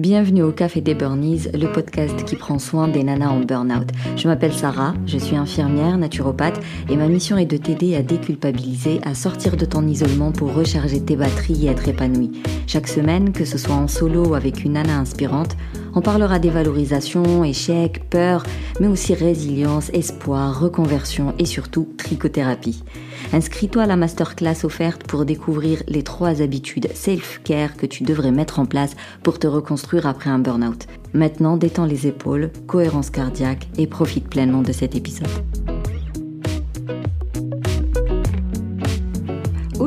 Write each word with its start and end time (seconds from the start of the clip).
Bienvenue 0.00 0.42
au 0.42 0.50
Café 0.50 0.80
des 0.80 0.94
Burnies, 0.94 1.48
le 1.52 1.70
podcast 1.70 2.24
qui 2.24 2.34
prend 2.34 2.58
soin 2.58 2.88
des 2.88 3.04
nanas 3.04 3.28
en 3.28 3.40
burn-out. 3.40 3.86
Je 4.16 4.28
m'appelle 4.28 4.54
Sarah, 4.54 4.94
je 5.04 5.18
suis 5.18 5.36
infirmière, 5.36 5.98
naturopathe 5.98 6.58
et 6.88 6.96
ma 6.96 7.06
mission 7.06 7.36
est 7.36 7.44
de 7.44 7.58
t'aider 7.58 7.94
à 7.96 8.02
déculpabiliser, 8.02 9.00
à 9.02 9.14
sortir 9.14 9.58
de 9.58 9.66
ton 9.66 9.86
isolement 9.86 10.32
pour 10.32 10.54
recharger 10.54 11.04
tes 11.04 11.16
batteries 11.16 11.66
et 11.66 11.68
être 11.68 11.86
épanouie. 11.86 12.40
Chaque 12.66 12.88
semaine, 12.88 13.34
que 13.34 13.44
ce 13.44 13.58
soit 13.58 13.74
en 13.74 13.88
solo 13.88 14.28
ou 14.28 14.34
avec 14.34 14.64
une 14.64 14.72
nana 14.72 14.98
inspirante, 14.98 15.54
on 15.94 16.00
parlera 16.00 16.38
des 16.38 16.48
valorisations, 16.48 17.44
échecs, 17.44 18.08
peurs, 18.08 18.44
mais 18.80 18.86
aussi 18.86 19.12
résilience, 19.12 19.90
espoir, 19.92 20.58
reconversion 20.60 21.34
et 21.38 21.44
surtout 21.44 21.90
trichothérapie. 21.98 22.84
Inscris-toi 23.32 23.84
à 23.84 23.86
la 23.86 23.96
masterclass 23.96 24.64
offerte 24.64 25.04
pour 25.04 25.24
découvrir 25.24 25.82
les 25.86 26.02
trois 26.02 26.42
habitudes 26.42 26.88
self-care 26.94 27.76
que 27.76 27.86
tu 27.86 28.02
devrais 28.02 28.32
mettre 28.32 28.58
en 28.58 28.66
place 28.66 28.96
pour 29.22 29.38
te 29.38 29.46
reconstruire 29.46 30.06
après 30.06 30.30
un 30.30 30.38
burn-out. 30.38 30.86
Maintenant, 31.12 31.56
détends 31.56 31.86
les 31.86 32.06
épaules, 32.06 32.50
cohérence 32.66 33.10
cardiaque 33.10 33.68
et 33.78 33.86
profite 33.86 34.28
pleinement 34.28 34.62
de 34.62 34.72
cet 34.72 34.94
épisode. 34.94 35.28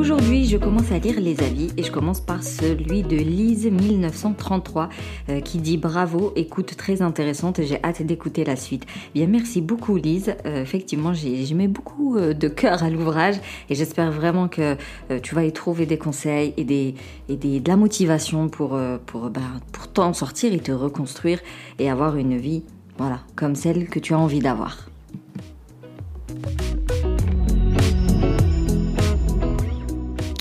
Aujourd'hui, 0.04 0.44
je 0.44 0.58
commence 0.58 0.92
à 0.92 0.98
lire 0.98 1.18
les 1.18 1.40
avis 1.40 1.70
et 1.78 1.82
je 1.82 1.90
commence 1.90 2.20
par 2.20 2.42
celui 2.42 3.02
de 3.02 3.16
Lise 3.16 3.64
1933 3.64 4.90
euh, 5.30 5.40
qui 5.40 5.56
dit 5.56 5.78
bravo, 5.78 6.30
écoute 6.36 6.76
très 6.76 7.00
intéressante, 7.00 7.62
j'ai 7.62 7.82
hâte 7.82 8.02
d'écouter 8.02 8.44
la 8.44 8.54
suite. 8.54 8.84
Bien, 9.14 9.26
merci 9.26 9.62
beaucoup 9.62 9.96
Lise. 9.96 10.34
Euh, 10.44 10.60
effectivement, 10.60 11.14
j'ai 11.14 11.54
mis 11.54 11.68
beaucoup 11.68 12.18
euh, 12.18 12.34
de 12.34 12.48
cœur 12.48 12.82
à 12.82 12.90
l'ouvrage 12.90 13.36
et 13.70 13.74
j'espère 13.74 14.12
vraiment 14.12 14.46
que 14.46 14.76
tu 15.22 15.34
vas 15.34 15.46
y 15.46 15.52
trouver 15.54 15.86
des 15.86 15.96
conseils 15.96 16.52
et, 16.58 16.64
des, 16.64 16.96
et 17.30 17.36
des, 17.36 17.60
de 17.60 17.68
la 17.70 17.76
motivation 17.76 18.50
pour, 18.50 18.78
pour, 19.06 19.30
bah, 19.30 19.40
pour 19.72 19.88
t'en 19.88 20.12
sortir 20.12 20.52
et 20.52 20.58
te 20.58 20.72
reconstruire 20.72 21.40
et 21.78 21.88
avoir 21.88 22.18
une 22.18 22.36
vie 22.36 22.62
voilà, 22.98 23.20
comme 23.36 23.54
celle 23.54 23.88
que 23.88 24.00
tu 24.00 24.12
as 24.12 24.18
envie 24.18 24.40
d'avoir. 24.40 24.90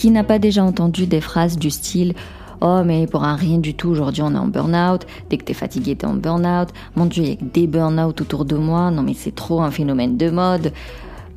Qui 0.03 0.11
n'a 0.11 0.25
pas 0.25 0.37
déjà 0.37 0.65
entendu 0.65 1.07
des 1.07 1.21
phrases 1.21 1.57
du 1.57 1.69
style 1.69 2.13
Oh, 2.59 2.81
mais 2.85 3.07
pour 3.07 3.23
un 3.23 3.37
rien 3.37 3.57
du 3.57 3.73
tout, 3.73 3.87
aujourd'hui 3.87 4.21
on 4.21 4.35
est 4.35 4.37
en 4.37 4.47
burn-out. 4.47 5.07
Dès 5.29 5.37
que 5.37 5.45
t'es 5.45 5.53
fatigué, 5.53 5.95
t'es 5.95 6.05
en 6.05 6.15
burn-out. 6.15 6.67
Mon 6.97 7.05
Dieu, 7.05 7.23
il 7.23 7.29
y 7.29 7.31
a 7.31 7.37
des 7.39 7.67
burn-out 7.67 8.19
autour 8.19 8.43
de 8.43 8.57
moi. 8.57 8.91
Non, 8.91 9.01
mais 9.01 9.13
c'est 9.13 9.33
trop 9.33 9.61
un 9.61 9.71
phénomène 9.71 10.17
de 10.17 10.29
mode. 10.29 10.73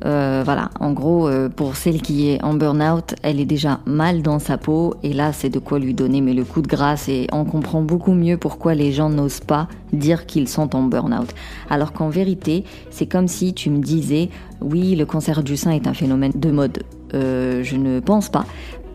Euh, 0.05 0.43
voilà, 0.45 0.69
en 0.79 0.91
gros, 0.93 1.27
euh, 1.27 1.49
pour 1.49 1.75
celle 1.75 2.01
qui 2.01 2.29
est 2.29 2.43
en 2.43 2.53
burn-out, 2.53 3.15
elle 3.23 3.39
est 3.39 3.45
déjà 3.45 3.79
mal 3.85 4.21
dans 4.21 4.39
sa 4.39 4.57
peau 4.57 4.93
et 5.01 5.11
là, 5.11 5.33
c'est 5.33 5.49
de 5.49 5.59
quoi 5.59 5.79
lui 5.79 5.93
donner 5.93 6.21
mais 6.21 6.33
le 6.33 6.43
coup 6.43 6.61
de 6.61 6.67
grâce 6.67 7.09
et 7.09 7.27
on 7.31 7.45
comprend 7.45 7.81
beaucoup 7.81 8.13
mieux 8.13 8.37
pourquoi 8.37 8.75
les 8.75 8.91
gens 8.91 9.09
n'osent 9.09 9.39
pas 9.39 9.67
dire 9.93 10.25
qu'ils 10.25 10.47
sont 10.47 10.75
en 10.75 10.83
burn-out. 10.83 11.29
Alors 11.69 11.93
qu'en 11.93 12.09
vérité, 12.09 12.63
c'est 12.91 13.07
comme 13.07 13.27
si 13.27 13.53
tu 13.53 13.69
me 13.71 13.79
disais, 13.79 14.29
oui, 14.61 14.95
le 14.95 15.05
cancer 15.05 15.43
du 15.43 15.57
sein 15.57 15.71
est 15.71 15.87
un 15.87 15.93
phénomène 15.93 16.33
de 16.35 16.51
mode. 16.51 16.83
Euh, 17.13 17.63
je 17.63 17.77
ne 17.77 17.99
pense 17.99 18.29
pas. 18.29 18.45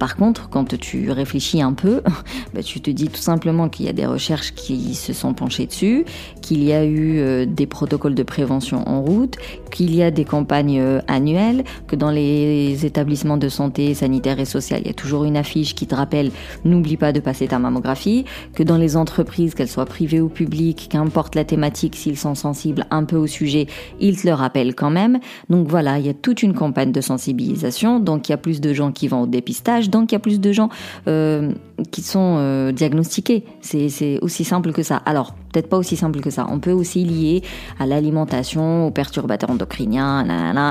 Par 0.02 0.16
contre, 0.16 0.48
quand 0.48 0.76
tu 0.80 1.12
réfléchis 1.12 1.62
un 1.62 1.74
peu, 1.74 2.02
bah, 2.54 2.64
tu 2.64 2.80
te 2.80 2.90
dis 2.90 3.06
tout 3.06 3.20
simplement 3.20 3.68
qu'il 3.68 3.86
y 3.86 3.88
a 3.88 3.92
des 3.92 4.04
recherches 4.04 4.52
qui 4.52 4.96
se 4.96 5.12
sont 5.12 5.32
penchées 5.32 5.66
dessus, 5.66 6.04
qu'il 6.40 6.64
y 6.64 6.72
a 6.72 6.84
eu 6.84 7.20
euh, 7.20 7.46
des 7.46 7.68
protocoles 7.68 8.16
de 8.16 8.24
prévention 8.24 8.82
en 8.88 9.00
route, 9.00 9.36
qu'il 9.70 9.94
y 9.94 10.02
a 10.02 10.10
des 10.10 10.24
campagnes 10.24 10.80
euh, 10.80 10.98
annuelles, 11.06 11.62
que 11.86 11.94
dans 11.94 12.10
les 12.10 12.84
établissements 12.84 13.36
de 13.36 13.48
santé 13.48 13.94
sanitaire 13.94 14.40
et 14.40 14.44
sociale, 14.44 14.80
il 14.82 14.88
y 14.88 14.90
a 14.90 14.94
toujours 14.94 15.22
une 15.22 15.36
affiche 15.36 15.76
qui 15.76 15.86
te 15.86 15.94
rappelle 15.94 16.32
n'oublie 16.64 16.96
pas 16.96 17.12
de 17.12 17.20
passer 17.20 17.46
ta 17.46 17.60
mammographie, 17.60 18.24
que 18.56 18.64
dans 18.64 18.78
les 18.78 18.96
entreprises, 18.96 19.54
qu'elles 19.54 19.68
soient 19.68 19.86
privées 19.86 20.20
ou 20.20 20.28
publiques, 20.28 20.88
qu'importe 20.90 21.36
la 21.36 21.44
thématique, 21.44 21.94
s'ils 21.94 22.18
sont 22.18 22.34
sensibles 22.34 22.86
un 22.90 23.04
peu 23.04 23.16
au 23.16 23.28
sujet, 23.28 23.68
ils 24.00 24.20
te 24.20 24.26
le 24.26 24.34
rappellent 24.34 24.74
quand 24.74 24.90
même. 24.90 25.20
Donc 25.48 25.68
voilà, 25.68 26.00
il 26.00 26.06
y 26.06 26.10
a 26.10 26.14
toute 26.14 26.42
une 26.42 26.54
campagne 26.54 26.90
de 26.90 27.00
sensibilisation, 27.00 28.00
donc 28.00 28.28
il 28.28 28.32
y 28.32 28.34
a 28.34 28.38
plus 28.38 28.60
de 28.60 28.72
gens 28.72 28.90
qui 28.90 29.06
vont 29.06 29.22
au 29.22 29.26
dépistage, 29.28 29.91
donc 29.92 30.10
il 30.10 30.14
y 30.14 30.16
a 30.16 30.18
plus 30.18 30.40
de 30.40 30.52
gens 30.52 30.70
euh, 31.06 31.52
qui 31.92 32.02
sont 32.02 32.36
euh, 32.38 32.72
diagnostiqués. 32.72 33.44
C'est 33.60 34.18
aussi 34.22 34.44
simple 34.44 34.72
que 34.72 34.82
ça. 34.82 34.96
Alors, 34.96 35.36
peut-être 35.52 35.68
pas 35.68 35.78
aussi 35.78 35.96
simple 35.96 36.20
que 36.20 36.30
ça. 36.30 36.46
On 36.50 36.58
peut 36.58 36.72
aussi 36.72 37.04
lier 37.04 37.42
à 37.78 37.86
l'alimentation, 37.86 38.86
aux 38.86 38.90
perturbateurs 38.90 39.50
endocriniens, 39.50 40.24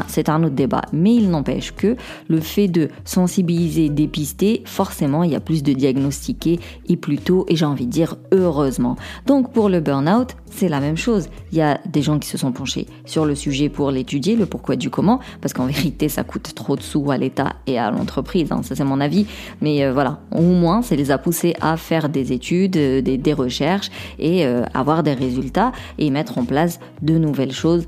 c'est 0.07 0.29
un 0.29 0.43
autre 0.43 0.55
débat. 0.55 0.81
Mais 0.91 1.15
il 1.15 1.29
n'empêche 1.29 1.73
que 1.73 1.95
le 2.27 2.39
fait 2.39 2.67
de 2.67 2.89
sensibiliser, 3.05 3.89
dépister, 3.89 4.63
forcément, 4.65 5.23
il 5.23 5.31
y 5.31 5.35
a 5.35 5.39
plus 5.39 5.63
de 5.63 5.73
diagnostiqués 5.73 6.59
et 6.87 6.97
plus 6.97 7.17
tôt, 7.17 7.45
et 7.47 7.55
j'ai 7.55 7.65
envie 7.65 7.85
de 7.85 7.91
dire 7.91 8.15
heureusement. 8.31 8.95
Donc 9.25 9.53
pour 9.53 9.69
le 9.69 9.79
burn-out, 9.79 10.35
c'est 10.51 10.69
la 10.69 10.79
même 10.79 10.97
chose. 10.97 11.29
Il 11.51 11.57
y 11.57 11.61
a 11.61 11.79
des 11.85 12.01
gens 12.01 12.19
qui 12.19 12.27
se 12.27 12.37
sont 12.37 12.51
penchés 12.51 12.87
sur 13.05 13.25
le 13.25 13.35
sujet 13.35 13.69
pour 13.69 13.91
l'étudier, 13.91 14.35
le 14.35 14.45
pourquoi 14.45 14.75
du 14.75 14.89
comment, 14.89 15.19
parce 15.41 15.53
qu'en 15.53 15.65
vérité, 15.67 16.09
ça 16.09 16.23
coûte 16.23 16.53
trop 16.55 16.75
de 16.75 16.81
sous 16.81 17.09
à 17.11 17.17
l'État 17.17 17.53
et 17.67 17.79
à 17.79 17.91
l'entreprise. 17.91 18.51
Hein. 18.51 18.61
ça, 18.63 18.75
c'est 18.75 18.83
mon 18.83 18.99
avis. 18.99 19.25
Mais 19.61 19.83
euh, 19.83 19.93
voilà, 19.93 20.19
au 20.31 20.41
moins, 20.41 20.81
ça 20.81 20.95
les 20.95 21.11
a 21.11 21.17
poussés 21.17 21.55
à 21.61 21.77
faire 21.77 22.09
des 22.09 22.33
études, 22.33 22.77
euh, 22.77 23.01
des, 23.01 23.31
recherches 23.31 23.89
et 24.19 24.45
euh, 24.45 24.63
avoir 24.73 25.03
des 25.03 25.13
résultats 25.13 25.71
et 25.97 26.09
mettre 26.09 26.37
en 26.37 26.45
place 26.45 26.79
de 27.01 27.17
nouvelles 27.17 27.53
choses 27.53 27.85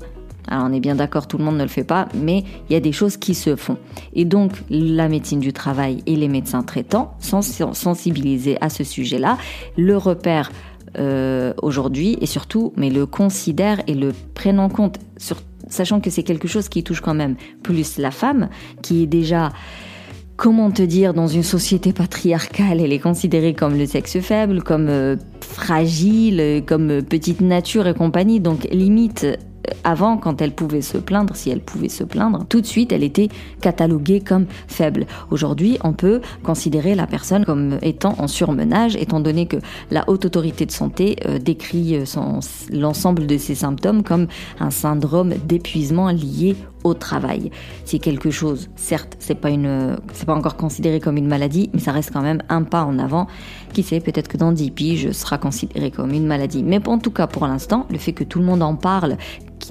alors 0.48 0.66
on 0.68 0.72
est 0.72 0.80
bien 0.80 0.94
d'accord, 0.94 1.26
tout 1.26 1.38
le 1.38 1.44
monde 1.44 1.56
ne 1.56 1.62
le 1.62 1.68
fait 1.68 1.84
pas, 1.84 2.08
mais 2.14 2.44
il 2.68 2.72
y 2.72 2.76
a 2.76 2.80
des 2.80 2.92
choses 2.92 3.16
qui 3.16 3.34
se 3.34 3.56
font. 3.56 3.78
Et 4.14 4.24
donc 4.24 4.52
la 4.68 5.08
médecine 5.08 5.40
du 5.40 5.52
travail 5.52 6.02
et 6.06 6.16
les 6.16 6.28
médecins 6.28 6.62
traitants 6.62 7.14
sont 7.18 7.40
sensibilisés 7.40 8.58
à 8.60 8.68
ce 8.68 8.84
sujet-là, 8.84 9.38
le 9.76 9.96
repère 9.96 10.50
euh, 10.98 11.54
aujourd'hui 11.62 12.18
et 12.20 12.26
surtout, 12.26 12.72
mais 12.76 12.90
le 12.90 13.06
considèrent 13.06 13.82
et 13.86 13.94
le 13.94 14.12
prennent 14.34 14.60
en 14.60 14.68
compte, 14.68 14.98
sachant 15.68 16.00
que 16.00 16.10
c'est 16.10 16.22
quelque 16.22 16.46
chose 16.46 16.68
qui 16.68 16.84
touche 16.84 17.00
quand 17.00 17.14
même 17.14 17.36
plus 17.62 17.98
la 17.98 18.10
femme, 18.10 18.48
qui 18.82 19.02
est 19.02 19.06
déjà 19.06 19.50
comment 20.36 20.70
te 20.70 20.82
dire, 20.82 21.14
dans 21.14 21.28
une 21.28 21.42
société 21.42 21.92
patriarcale, 21.92 22.80
elle 22.80 22.92
est 22.92 22.98
considérée 22.98 23.54
comme 23.54 23.76
le 23.76 23.86
sexe 23.86 24.20
faible, 24.20 24.62
comme 24.62 24.88
euh, 24.88 25.16
fragile, 25.40 26.62
comme 26.66 27.02
petite 27.02 27.40
nature 27.40 27.86
et 27.86 27.94
compagnie. 27.94 28.40
Donc 28.40 28.64
limite, 28.70 29.26
avant, 29.84 30.16
quand 30.16 30.40
elle 30.42 30.52
pouvait 30.52 30.82
se 30.82 30.98
plaindre, 30.98 31.36
si 31.36 31.50
elle 31.50 31.60
pouvait 31.60 31.88
se 31.88 32.04
plaindre, 32.04 32.44
tout 32.48 32.60
de 32.60 32.66
suite, 32.66 32.92
elle 32.92 33.02
était 33.02 33.28
cataloguée 33.60 34.20
comme 34.20 34.46
faible. 34.68 35.06
Aujourd'hui, 35.30 35.78
on 35.84 35.92
peut 35.92 36.20
considérer 36.42 36.94
la 36.94 37.06
personne 37.06 37.44
comme 37.44 37.78
étant 37.82 38.14
en 38.18 38.26
surmenage, 38.26 38.96
étant 38.96 39.20
donné 39.20 39.46
que 39.46 39.56
la 39.90 40.04
haute 40.08 40.24
autorité 40.24 40.66
de 40.66 40.72
santé 40.72 41.16
euh, 41.26 41.38
décrit 41.38 41.96
euh, 41.96 42.04
l'ensemble 42.72 43.26
de 43.26 43.38
ces 43.38 43.54
symptômes 43.54 44.02
comme 44.02 44.26
un 44.60 44.70
syndrome 44.70 45.34
d'épuisement 45.46 46.08
lié 46.08 46.56
au 46.84 46.94
travail. 46.94 47.50
C'est 47.84 47.98
quelque 47.98 48.30
chose, 48.30 48.68
certes, 48.76 49.16
c'est 49.18 49.34
pas 49.34 49.50
une, 49.50 49.96
c'est 50.12 50.26
pas 50.26 50.34
encore 50.34 50.56
considéré 50.56 51.00
comme 51.00 51.16
une 51.16 51.26
maladie, 51.26 51.70
mais 51.72 51.80
ça 51.80 51.92
reste 51.92 52.12
quand 52.12 52.22
même 52.22 52.42
un 52.48 52.62
pas 52.62 52.84
en 52.84 52.98
avant. 52.98 53.26
Qui 53.72 53.82
sait, 53.82 54.00
peut-être 54.00 54.28
que 54.28 54.36
dans 54.36 54.52
10 54.52 54.70
piges, 54.70 55.10
sera 55.12 55.38
considéré 55.38 55.90
comme 55.90 56.12
une 56.12 56.26
maladie. 56.26 56.62
Mais 56.62 56.86
en 56.86 56.98
tout 56.98 57.10
cas, 57.10 57.26
pour 57.26 57.46
l'instant, 57.46 57.86
le 57.90 57.98
fait 57.98 58.12
que 58.12 58.22
tout 58.22 58.38
le 58.38 58.44
monde 58.44 58.62
en 58.62 58.76
parle, 58.76 59.16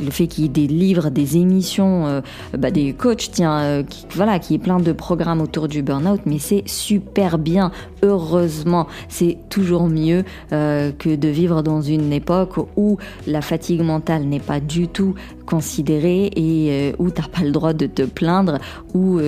le 0.01 0.11
fait 0.11 0.27
qu'il 0.27 0.43
y 0.43 0.47
ait 0.47 0.49
des 0.49 0.67
livres, 0.67 1.09
des 1.09 1.37
émissions, 1.37 2.05
euh, 2.07 2.21
bah, 2.57 2.71
des 2.71 2.93
coachs, 2.93 3.29
tiens, 3.31 3.59
euh, 3.59 3.83
qui, 3.83 4.05
voilà, 4.15 4.39
qui 4.39 4.57
plein 4.57 4.79
de 4.79 4.91
programmes 4.91 5.41
autour 5.41 5.67
du 5.67 5.81
burn-out, 5.81 6.21
mais 6.25 6.39
c'est 6.39 6.63
super 6.65 7.37
bien. 7.37 7.71
Heureusement, 8.01 8.87
c'est 9.09 9.37
toujours 9.49 9.87
mieux 9.87 10.23
euh, 10.51 10.91
que 10.91 11.15
de 11.15 11.27
vivre 11.27 11.61
dans 11.61 11.81
une 11.81 12.11
époque 12.13 12.55
où 12.75 12.97
la 13.27 13.41
fatigue 13.41 13.81
mentale 13.81 14.23
n'est 14.23 14.39
pas 14.39 14.59
du 14.59 14.87
tout 14.87 15.15
considérée 15.45 16.31
et 16.35 16.93
où 16.99 17.09
t'as 17.09 17.27
pas 17.27 17.41
le 17.43 17.51
droit 17.51 17.73
de 17.73 17.85
te 17.85 18.03
plaindre, 18.03 18.59
où 18.93 19.19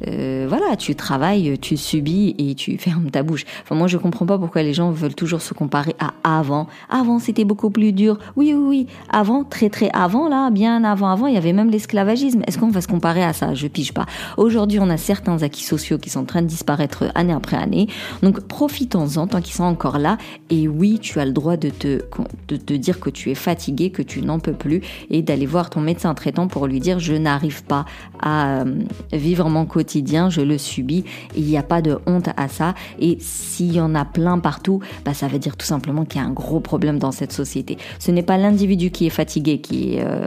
voilà, 0.00 0.76
tu 0.76 0.94
travailles, 0.94 1.58
tu 1.60 1.76
subis 1.76 2.34
et 2.38 2.54
tu 2.54 2.76
fermes 2.78 3.10
ta 3.10 3.22
bouche. 3.22 3.44
Enfin, 3.62 3.74
moi, 3.74 3.86
je 3.86 3.96
comprends 3.96 4.26
pas 4.26 4.38
pourquoi 4.38 4.62
les 4.62 4.74
gens 4.74 4.90
veulent 4.90 5.14
toujours 5.14 5.42
se 5.42 5.54
comparer 5.54 5.94
à 5.98 6.14
avant. 6.38 6.66
Avant, 6.88 7.18
c'était 7.18 7.44
beaucoup 7.44 7.70
plus 7.70 7.92
dur. 7.92 8.18
Oui, 8.36 8.52
oui, 8.54 8.66
oui. 8.66 8.86
Avant, 9.10 9.44
très 9.44 9.70
très 9.70 9.85
avant, 9.92 10.28
là, 10.28 10.50
bien 10.50 10.84
avant, 10.84 11.08
avant, 11.08 11.26
il 11.26 11.34
y 11.34 11.38
avait 11.38 11.52
même 11.52 11.70
l'esclavagisme. 11.70 12.42
Est-ce 12.46 12.58
qu'on 12.58 12.68
va 12.68 12.80
se 12.80 12.88
comparer 12.88 13.22
à 13.22 13.32
ça? 13.32 13.54
Je 13.54 13.66
pige 13.66 13.92
pas. 13.92 14.06
Aujourd'hui, 14.36 14.78
on 14.80 14.90
a 14.90 14.96
certains 14.96 15.42
acquis 15.42 15.64
sociaux 15.64 15.98
qui 15.98 16.10
sont 16.10 16.20
en 16.20 16.24
train 16.24 16.42
de 16.42 16.46
disparaître 16.46 17.04
année 17.14 17.32
après 17.32 17.56
année. 17.56 17.88
Donc, 18.22 18.40
profitons-en 18.40 19.26
tant 19.26 19.40
qu'ils 19.40 19.54
sont 19.54 19.64
encore 19.64 19.98
là. 19.98 20.18
Et 20.50 20.68
oui, 20.68 20.98
tu 21.00 21.20
as 21.20 21.24
le 21.24 21.32
droit 21.32 21.56
de 21.56 21.70
te, 21.70 22.02
de 22.48 22.56
te 22.56 22.72
dire 22.74 23.00
que 23.00 23.10
tu 23.10 23.30
es 23.30 23.34
fatigué, 23.34 23.90
que 23.90 24.02
tu 24.02 24.22
n'en 24.22 24.38
peux 24.38 24.52
plus 24.52 24.80
et 25.10 25.22
d'aller 25.22 25.46
voir 25.46 25.70
ton 25.70 25.80
médecin 25.80 26.14
traitant 26.14 26.48
pour 26.48 26.66
lui 26.66 26.80
dire 26.80 26.98
je 26.98 27.14
n'arrive 27.14 27.64
pas 27.64 27.84
à 28.20 28.60
euh, 28.60 28.82
vivre 29.12 29.48
mon 29.48 29.66
quotidien, 29.66 30.30
je 30.30 30.40
le 30.40 30.58
subis. 30.58 31.04
Il 31.36 31.44
n'y 31.44 31.58
a 31.58 31.62
pas 31.62 31.82
de 31.82 31.98
honte 32.06 32.28
à 32.36 32.48
ça. 32.48 32.74
Et 32.98 33.18
s'il 33.20 33.72
y 33.72 33.80
en 33.80 33.94
a 33.94 34.04
plein 34.04 34.38
partout, 34.38 34.80
bah, 35.04 35.14
ça 35.14 35.28
veut 35.28 35.38
dire 35.38 35.56
tout 35.56 35.66
simplement 35.66 36.04
qu'il 36.04 36.20
y 36.20 36.24
a 36.24 36.26
un 36.26 36.32
gros 36.32 36.60
problème 36.60 36.98
dans 36.98 37.12
cette 37.12 37.32
société. 37.32 37.78
Ce 37.98 38.10
n'est 38.10 38.22
pas 38.22 38.38
l'individu 38.38 38.90
qui 38.90 39.06
est 39.06 39.10
fatigué 39.10 39.58
qui 39.58 39.75
est 39.76 40.04
euh, 40.04 40.26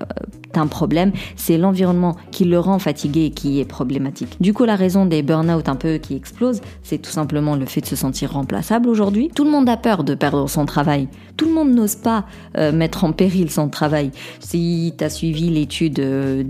un 0.56 0.68
problème, 0.68 1.12
c'est 1.36 1.57
l'environnement 1.57 2.16
qui 2.31 2.46
le 2.46 2.60
rend 2.60 2.80
fatigué 2.80 3.31
qui 3.31 3.60
est 3.60 3.66
problématique. 3.66 4.36
Du 4.42 4.54
coup, 4.54 4.66
la 4.66 4.75
raison 4.75 5.06
des 5.06 5.22
burn-out 5.22 5.69
un 5.69 5.75
peu 5.75 5.98
qui 5.98 6.16
explosent, 6.16 6.62
c'est 6.84 6.98
tout 6.98 7.12
simplement 7.12 7.56
le 7.56 7.66
fait 7.66 7.81
de 7.81 7.86
se 7.86 7.96
sentir 7.96 8.34
remplaçable 8.34 8.90
aujourd'hui. 8.90 9.30
Tout 9.34 9.46
le 9.46 9.51
monde 9.51 9.69
a 9.69 9.78
peur 9.78 10.04
de 10.04 10.16
perdre 10.16 10.50
son 10.50 10.66
travail. 10.66 11.07
Tout 11.38 11.46
le 11.46 11.54
monde 11.54 11.74
n'ose 11.74 11.96
pas 11.96 12.25
euh, 12.57 12.72
mettre 12.72 13.04
en 13.04 13.12
péril 13.12 13.50
son 13.50 13.69
travail. 13.69 14.12
Si 14.40 14.94
tu 14.98 15.04
as 15.04 15.10
suivi 15.10 15.50
l'étude, 15.50 16.00
euh, 16.00 16.44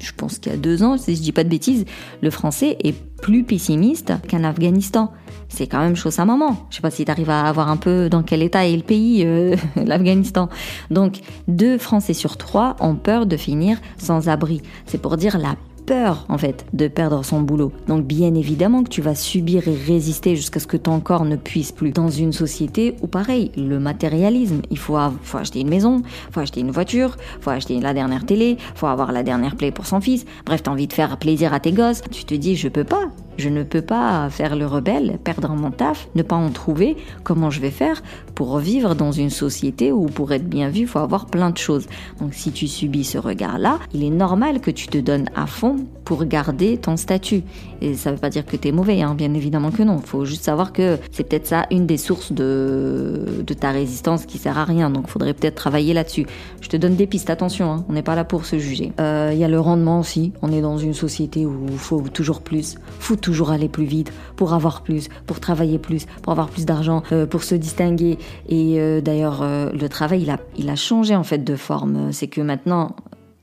je 0.00 0.12
pense 0.16 0.38
qu'il 0.38 0.52
y 0.52 0.54
a 0.54 0.58
deux 0.58 0.82
ans, 0.82 0.98
si 0.98 1.16
je 1.16 1.22
dis 1.22 1.32
pas 1.32 1.44
de 1.44 1.48
bêtises, 1.48 1.84
le 2.22 2.30
français 2.30 2.76
est 2.82 2.94
plus 3.22 3.44
pessimiste 3.44 4.12
qu'en 4.30 4.44
Afghanistan 4.44 5.10
c'est 5.48 5.66
quand 5.66 5.80
même 5.80 5.96
chose 5.96 6.18
à 6.18 6.24
maman. 6.24 6.66
Je 6.70 6.76
sais 6.76 6.82
pas 6.82 6.90
si 6.90 7.04
tu 7.04 7.10
arrives 7.10 7.30
à 7.30 7.42
avoir 7.42 7.68
un 7.68 7.76
peu 7.76 8.08
dans 8.08 8.22
quel 8.22 8.42
état 8.42 8.66
est 8.66 8.76
le 8.76 8.82
pays, 8.82 9.24
euh, 9.24 9.56
l'Afghanistan. 9.76 10.48
Donc, 10.90 11.20
deux 11.48 11.78
Français 11.78 12.14
sur 12.14 12.36
trois 12.36 12.76
ont 12.80 12.94
peur 12.94 13.26
de 13.26 13.36
finir 13.36 13.78
sans 13.98 14.28
abri. 14.28 14.62
C'est 14.86 15.00
pour 15.00 15.16
dire 15.16 15.38
la 15.38 15.56
peur 15.84 16.24
en 16.28 16.38
fait 16.38 16.66
de 16.72 16.88
perdre 16.88 17.24
son 17.24 17.40
boulot. 17.40 17.72
Donc 17.88 18.04
bien 18.04 18.34
évidemment 18.34 18.82
que 18.82 18.88
tu 18.88 19.02
vas 19.02 19.14
subir 19.14 19.66
et 19.68 19.74
résister 19.74 20.36
jusqu'à 20.36 20.60
ce 20.60 20.66
que 20.66 20.76
ton 20.76 21.00
corps 21.00 21.24
ne 21.24 21.36
puisse 21.36 21.72
plus. 21.72 21.90
Dans 21.90 22.08
une 22.08 22.32
société 22.32 22.96
où 23.02 23.06
pareil, 23.06 23.50
le 23.56 23.78
matérialisme, 23.78 24.62
il 24.70 24.78
faut, 24.78 24.96
faut 25.22 25.38
acheter 25.38 25.60
une 25.60 25.68
maison, 25.68 26.02
faut 26.30 26.40
acheter 26.40 26.60
une 26.60 26.70
voiture, 26.70 27.16
faut 27.40 27.50
acheter 27.50 27.78
la 27.80 27.94
dernière 27.94 28.26
télé, 28.26 28.56
faut 28.74 28.86
avoir 28.86 29.12
la 29.12 29.22
dernière 29.22 29.56
play 29.56 29.70
pour 29.70 29.86
son 29.86 30.00
fils. 30.00 30.24
Bref, 30.46 30.62
t'as 30.62 30.70
envie 30.70 30.86
de 30.86 30.92
faire 30.92 31.16
plaisir 31.18 31.52
à 31.52 31.60
tes 31.60 31.72
gosses. 31.72 32.02
Tu 32.10 32.24
te 32.24 32.34
dis 32.34 32.56
je 32.56 32.68
peux 32.68 32.84
pas, 32.84 33.10
je 33.38 33.48
ne 33.48 33.62
peux 33.62 33.82
pas 33.82 34.28
faire 34.30 34.56
le 34.56 34.66
rebelle, 34.66 35.18
perdre 35.22 35.50
mon 35.50 35.70
taf, 35.70 36.08
ne 36.14 36.22
pas 36.22 36.36
en 36.36 36.50
trouver. 36.50 36.96
Comment 37.22 37.50
je 37.50 37.60
vais 37.60 37.70
faire 37.70 38.02
pour 38.34 38.58
vivre 38.58 38.94
dans 38.94 39.12
une 39.12 39.30
société 39.30 39.92
où 39.92 40.06
pour 40.06 40.32
être 40.32 40.48
bien 40.48 40.68
vu, 40.68 40.80
il 40.80 40.86
faut 40.86 40.98
avoir 40.98 41.26
plein 41.26 41.50
de 41.50 41.58
choses? 41.58 41.86
Donc 42.20 42.34
si 42.34 42.52
tu 42.52 42.66
subis 42.68 43.04
ce 43.04 43.18
regard-là, 43.18 43.78
il 43.92 44.04
est 44.04 44.10
normal 44.10 44.60
que 44.60 44.70
tu 44.70 44.88
te 44.88 44.98
donnes 44.98 45.28
à 45.34 45.46
fond 45.46 45.76
pour 46.04 46.24
garder 46.24 46.76
ton 46.76 46.96
statut. 46.96 47.42
Et 47.80 47.94
ça 47.94 48.10
ne 48.10 48.14
veut 48.14 48.20
pas 48.20 48.30
dire 48.30 48.46
que 48.46 48.56
tu 48.56 48.68
es 48.68 48.72
mauvais, 48.72 49.02
hein, 49.02 49.14
bien 49.14 49.32
évidemment 49.34 49.70
que 49.70 49.82
non. 49.82 50.00
Il 50.02 50.06
faut 50.06 50.24
juste 50.24 50.44
savoir 50.44 50.72
que 50.72 50.98
c'est 51.10 51.24
peut-être 51.24 51.46
ça 51.46 51.66
une 51.70 51.86
des 51.86 51.96
sources 51.96 52.32
de, 52.32 53.44
ta 53.58 53.70
résistance 53.70 54.26
qui 54.26 54.38
sert 54.38 54.58
à 54.58 54.64
rien. 54.64 54.90
Donc 54.90 55.04
il 55.06 55.10
faudrait 55.10 55.34
peut-être 55.34 55.54
travailler 55.54 55.94
là-dessus. 55.94 56.26
Je 56.60 56.68
te 56.68 56.76
donne 56.76 56.96
des 56.96 57.06
pistes, 57.06 57.30
attention, 57.30 57.72
hein, 57.72 57.84
on 57.88 57.92
n'est 57.92 58.02
pas 58.02 58.14
là 58.14 58.24
pour 58.24 58.46
se 58.46 58.58
juger. 58.58 58.92
Euh, 59.00 59.30
il 59.32 59.38
y 59.38 59.44
a 59.44 59.48
le 59.48 59.60
rendement 59.60 60.00
aussi. 60.00 60.32
On 60.42 60.52
est 60.52 60.60
dans 60.60 60.78
une 60.78 60.94
société 60.94 61.46
où 61.46 61.66
il 61.70 61.78
faut 61.78 62.02
toujours 62.12 62.40
plus. 62.40 62.76
faut 62.98 63.16
toujours 63.24 63.50
aller 63.50 63.70
plus 63.70 63.86
vite 63.86 64.12
pour 64.36 64.52
avoir 64.52 64.82
plus, 64.82 65.08
pour 65.26 65.40
travailler 65.40 65.78
plus, 65.78 66.04
pour 66.22 66.30
avoir 66.30 66.48
plus 66.48 66.66
d'argent, 66.66 67.02
euh, 67.10 67.24
pour 67.24 67.42
se 67.42 67.54
distinguer. 67.54 68.18
Et 68.50 68.78
euh, 68.78 69.00
d'ailleurs, 69.00 69.40
euh, 69.42 69.72
le 69.72 69.88
travail, 69.88 70.22
il 70.22 70.30
a, 70.30 70.38
il 70.58 70.68
a 70.68 70.76
changé 70.76 71.16
en 71.16 71.24
fait 71.24 71.38
de 71.38 71.56
forme. 71.56 72.12
C'est 72.12 72.26
que 72.26 72.42
maintenant, 72.42 72.94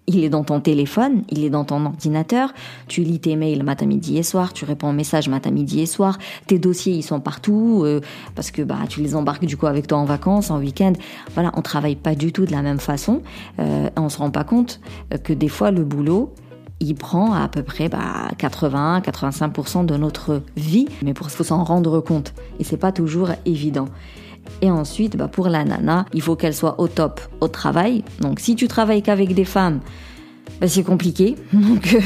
il 0.06 0.24
est 0.24 0.30
dans 0.30 0.44
ton 0.44 0.60
téléphone, 0.60 1.24
il 1.30 1.44
est 1.44 1.50
dans 1.50 1.64
ton 1.64 1.84
ordinateur, 1.86 2.54
tu 2.88 3.02
lis 3.02 3.20
tes 3.20 3.36
mails 3.36 3.64
matin, 3.64 3.88
midi 3.88 4.20
et 4.20 4.24
soir, 4.24 4.54
tu 4.54 4.66
réponds 4.66 4.90
aux 4.90 4.94
messages 4.94 5.30
matin, 5.30 5.50
midi 5.50 5.82
et 5.82 5.86
soir, 5.86 6.20
tes 6.48 6.60
dossiers 6.60 6.94
ils 6.94 7.04
sont 7.04 7.20
partout 7.20 7.86
parce 8.36 8.52
que 8.52 8.62
bah 8.62 8.80
tu 8.90 9.00
les 9.02 9.16
embarques 9.16 9.46
du 9.46 9.56
coup 9.58 9.68
avec 9.68 9.88
toi 9.88 10.00
en 10.00 10.06
vacances, 10.06 10.52
en 10.52 10.60
week-end. 10.60 10.94
Voilà, 11.34 11.52
on 11.56 11.62
travaille 11.62 11.96
pas 11.96 12.16
du 12.16 12.34
tout 12.34 12.46
de 12.46 12.52
la 12.52 12.62
même 12.62 12.80
façon. 12.80 13.22
Euh, 13.60 13.90
on 13.96 14.10
se 14.10 14.18
rend 14.18 14.32
pas 14.32 14.44
compte 14.44 14.82
que 15.24 15.34
des 15.34 15.50
fois 15.50 15.72
le 15.72 15.86
boulot 15.86 16.34
il 16.82 16.96
prend 16.96 17.34
à 17.34 17.48
peu 17.48 17.64
près 17.64 17.88
80-85% 17.88 19.50
bah, 19.50 19.84
de 19.84 19.98
notre 19.98 20.42
vie, 20.58 20.88
mais 21.04 21.14
pour 21.14 21.30
faut 21.30 21.44
s'en 21.44 21.64
rendre 21.64 22.02
compte. 22.02 22.34
Et 22.60 22.64
c'est 22.64 22.78
pas 22.78 22.92
toujours 22.92 23.30
évident. 23.46 23.86
Et 24.62 24.72
ensuite, 24.72 25.16
bah, 25.16 25.28
pour 25.28 25.48
la 25.48 25.64
nana, 25.64 26.06
il 26.14 26.22
faut 26.22 26.36
qu'elle 26.36 26.56
soit 26.56 26.80
au 26.82 26.88
top 26.88 27.22
au 27.40 27.48
travail. 27.48 28.04
Donc 28.20 28.40
si 28.40 28.56
tu 28.56 28.68
travailles 28.68 29.04
qu'avec 29.04 29.34
des 29.36 29.46
femmes, 29.46 29.80
bah, 30.60 30.68
c'est 30.68 30.84
compliqué. 30.84 31.36
Donc 31.54 31.98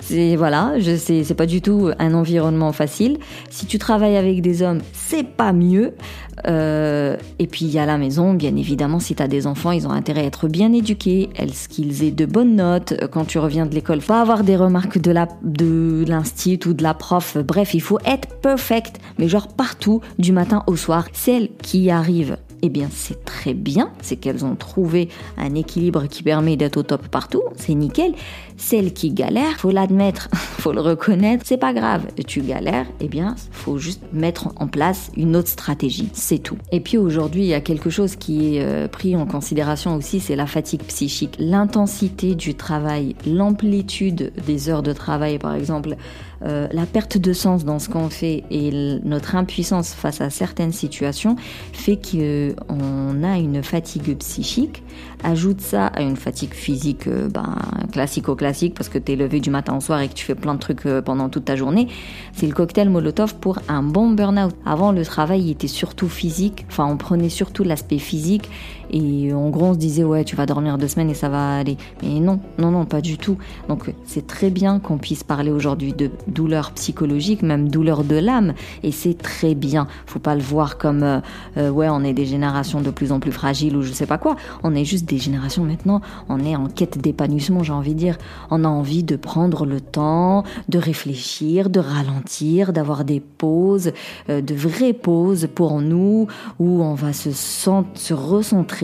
c'est 0.00 0.36
voilà, 0.36 0.78
je 0.78 0.96
sais, 0.96 1.24
c'est 1.24 1.34
pas 1.34 1.46
du 1.46 1.60
tout 1.60 1.90
un 1.98 2.14
environnement 2.14 2.72
facile. 2.72 3.18
Si 3.50 3.66
tu 3.66 3.78
travailles 3.78 4.16
avec 4.16 4.40
des 4.42 4.62
hommes, 4.62 4.80
c'est 4.92 5.26
pas 5.26 5.52
mieux. 5.52 5.94
Euh, 6.46 7.16
et 7.38 7.46
puis 7.46 7.64
il 7.64 7.70
y 7.70 7.78
a 7.78 7.86
la 7.86 7.96
maison, 7.96 8.34
bien 8.34 8.54
évidemment, 8.56 8.98
si 8.98 9.14
tu 9.14 9.22
as 9.22 9.28
des 9.28 9.46
enfants, 9.46 9.70
ils 9.70 9.86
ont 9.86 9.92
intérêt 9.92 10.22
à 10.22 10.24
être 10.24 10.48
bien 10.48 10.72
éduqués, 10.72 11.30
qu'ils 11.74 12.04
aient 12.04 12.10
de 12.10 12.26
bonnes 12.26 12.56
notes? 12.56 12.94
Quand 13.10 13.24
tu 13.24 13.38
reviens 13.38 13.66
de 13.66 13.74
l'école, 13.74 14.00
pas 14.00 14.20
avoir 14.20 14.44
des 14.44 14.56
remarques 14.56 14.98
de 14.98 15.10
la 15.10 15.28
de 15.42 16.04
l'institut 16.06 16.68
ou 16.68 16.74
de 16.74 16.82
la 16.82 16.94
prof. 16.94 17.36
Bref, 17.38 17.74
il 17.74 17.82
faut 17.82 17.98
être 18.04 18.28
perfect, 18.40 19.00
mais 19.18 19.28
genre 19.28 19.48
partout, 19.48 20.00
du 20.18 20.32
matin 20.32 20.62
au 20.66 20.76
soir. 20.76 21.08
Celles 21.12 21.48
qui 21.62 21.90
arrivent 21.90 22.36
eh 22.66 22.70
bien 22.70 22.88
c'est 22.90 23.26
très 23.26 23.52
bien, 23.52 23.90
c'est 24.00 24.16
qu'elles 24.16 24.42
ont 24.42 24.54
trouvé 24.54 25.10
un 25.36 25.54
équilibre 25.54 26.06
qui 26.06 26.22
permet 26.22 26.56
d'être 26.56 26.78
au 26.78 26.82
top 26.82 27.08
partout, 27.08 27.42
c'est 27.56 27.74
nickel. 27.74 28.14
Celles 28.56 28.92
qui 28.92 29.10
galèrent, 29.10 29.58
faut 29.58 29.70
l'admettre, 29.70 30.28
faut 30.34 30.72
le 30.72 30.80
reconnaître, 30.80 31.44
c'est 31.46 31.56
pas 31.56 31.72
grave. 31.72 32.06
Tu 32.26 32.40
galères, 32.42 32.86
eh 33.00 33.08
bien 33.08 33.34
faut 33.50 33.78
juste 33.78 34.02
mettre 34.12 34.52
en 34.56 34.66
place 34.66 35.10
une 35.16 35.36
autre 35.36 35.48
stratégie, 35.48 36.08
c'est 36.12 36.38
tout. 36.38 36.58
Et 36.72 36.80
puis 36.80 36.98
aujourd'hui, 36.98 37.42
il 37.42 37.48
y 37.48 37.54
a 37.54 37.60
quelque 37.60 37.90
chose 37.90 38.16
qui 38.16 38.56
est 38.56 38.62
euh, 38.62 38.88
pris 38.88 39.16
en 39.16 39.26
considération 39.26 39.96
aussi, 39.96 40.20
c'est 40.20 40.36
la 40.36 40.46
fatigue 40.46 40.82
psychique, 40.82 41.36
l'intensité 41.38 42.34
du 42.34 42.54
travail, 42.54 43.16
l'amplitude 43.26 44.32
des 44.46 44.68
heures 44.68 44.82
de 44.82 44.92
travail 44.92 45.38
par 45.38 45.54
exemple. 45.54 45.96
Euh, 46.42 46.68
la 46.72 46.84
perte 46.84 47.16
de 47.16 47.32
sens 47.32 47.64
dans 47.64 47.78
ce 47.78 47.88
qu'on 47.88 48.10
fait 48.10 48.44
et 48.50 49.00
notre 49.02 49.34
impuissance 49.34 49.94
face 49.94 50.20
à 50.20 50.28
certaines 50.28 50.72
situations 50.72 51.36
fait 51.72 51.96
qu'on 51.96 53.22
a 53.22 53.38
une 53.38 53.62
fatigue 53.62 54.18
psychique. 54.18 54.82
Ajoute 55.22 55.62
ça 55.62 55.86
à 55.86 56.02
une 56.02 56.16
fatigue 56.16 56.52
physique 56.52 57.06
euh, 57.06 57.28
ben, 57.28 57.56
classico-classique 57.92 58.43
parce 58.74 58.88
que 58.88 58.98
tu 58.98 59.12
es 59.12 59.16
levé 59.16 59.40
du 59.40 59.50
matin 59.50 59.76
au 59.76 59.80
soir 59.80 60.00
et 60.00 60.08
que 60.08 60.14
tu 60.14 60.24
fais 60.24 60.34
plein 60.34 60.54
de 60.54 60.58
trucs 60.58 60.86
euh, 60.86 61.00
pendant 61.00 61.28
toute 61.28 61.46
ta 61.46 61.56
journée. 61.56 61.88
C'est 62.32 62.46
le 62.46 62.52
cocktail 62.52 62.88
Molotov 62.90 63.36
pour 63.36 63.58
un 63.68 63.82
bon 63.82 64.10
burn-out. 64.10 64.54
Avant, 64.66 64.92
le 64.92 65.04
travail 65.04 65.50
était 65.50 65.68
surtout 65.68 66.08
physique. 66.08 66.66
Enfin, 66.68 66.86
on 66.86 66.96
prenait 66.96 67.28
surtout 67.28 67.64
l'aspect 67.64 67.98
physique 67.98 68.50
et 68.94 69.34
en 69.34 69.50
gros, 69.50 69.66
on 69.66 69.74
se 69.74 69.78
disait, 69.78 70.04
ouais, 70.04 70.22
tu 70.22 70.36
vas 70.36 70.46
dormir 70.46 70.78
deux 70.78 70.86
semaines 70.86 71.10
et 71.10 71.14
ça 71.14 71.28
va 71.28 71.56
aller. 71.56 71.76
Mais 72.00 72.20
non, 72.20 72.38
non, 72.58 72.70
non, 72.70 72.84
pas 72.84 73.00
du 73.00 73.18
tout. 73.18 73.36
Donc, 73.68 73.92
c'est 74.04 74.24
très 74.24 74.50
bien 74.50 74.78
qu'on 74.78 74.98
puisse 74.98 75.24
parler 75.24 75.50
aujourd'hui 75.50 75.92
de 75.92 76.12
douleur 76.28 76.70
psychologique, 76.70 77.42
même 77.42 77.68
douleur 77.68 78.04
de 78.04 78.14
l'âme. 78.14 78.54
Et 78.84 78.92
c'est 78.92 79.18
très 79.18 79.56
bien. 79.56 79.88
Faut 80.06 80.20
pas 80.20 80.36
le 80.36 80.42
voir 80.42 80.78
comme, 80.78 81.02
euh, 81.02 81.18
euh, 81.56 81.70
ouais, 81.70 81.88
on 81.90 82.04
est 82.04 82.12
des 82.12 82.24
générations 82.24 82.82
de 82.82 82.90
plus 82.90 83.10
en 83.10 83.18
plus 83.18 83.32
fragiles 83.32 83.76
ou 83.76 83.82
je 83.82 83.92
sais 83.92 84.06
pas 84.06 84.16
quoi. 84.16 84.36
On 84.62 84.76
est 84.76 84.84
juste 84.84 85.06
des 85.06 85.18
générations 85.18 85.64
maintenant. 85.64 86.00
On 86.28 86.38
est 86.44 86.54
en 86.54 86.66
quête 86.68 86.96
d'épanouissement, 86.98 87.64
j'ai 87.64 87.72
envie 87.72 87.94
de 87.94 87.98
dire. 87.98 88.16
On 88.52 88.62
a 88.62 88.68
envie 88.68 89.02
de 89.02 89.16
prendre 89.16 89.66
le 89.66 89.80
temps, 89.80 90.44
de 90.68 90.78
réfléchir, 90.78 91.68
de 91.68 91.80
ralentir, 91.80 92.72
d'avoir 92.72 93.04
des 93.04 93.18
pauses, 93.18 93.90
euh, 94.28 94.40
de 94.40 94.54
vraies 94.54 94.92
pauses 94.92 95.48
pour 95.52 95.80
nous 95.80 96.28
où 96.60 96.80
on 96.80 96.94
va 96.94 97.12
se, 97.12 97.32
se 97.32 98.14
recentrer 98.14 98.83